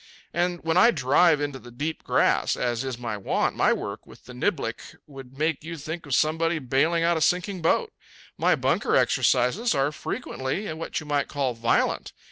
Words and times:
And 0.33 0.63
when 0.63 0.77
I 0.77 0.89
drive 0.89 1.39
into 1.39 1.59
the 1.59 1.69
deep 1.69 2.03
grass, 2.03 2.57
as 2.57 2.83
is 2.83 2.97
my 2.97 3.17
wont, 3.17 3.55
my 3.55 3.71
work 3.71 4.07
with 4.07 4.25
the 4.25 4.33
niblick 4.33 4.95
would 5.05 5.37
make 5.37 5.63
you 5.63 5.77
think 5.77 6.07
of 6.07 6.15
somebody 6.15 6.57
bailing 6.57 7.03
out 7.03 7.17
a 7.17 7.21
sinking 7.21 7.61
boat. 7.61 7.93
My 8.35 8.55
bunker 8.55 8.95
exercises 8.95 9.75
are 9.75 9.91
frequently 9.91 10.73
what 10.73 10.99
you 11.01 11.05
might 11.05 11.27
call 11.27 11.53
violent. 11.53 12.13